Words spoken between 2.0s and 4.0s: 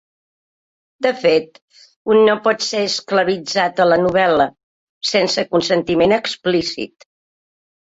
un no pot ser esclavitzat a